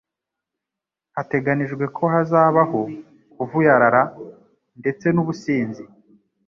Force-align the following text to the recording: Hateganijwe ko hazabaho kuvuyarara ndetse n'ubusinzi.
Hateganijwe 1.15 1.83
ko 1.95 2.03
hazabaho 2.13 2.81
kuvuyarara 3.35 4.01
ndetse 4.79 5.05
n'ubusinzi. 5.11 5.83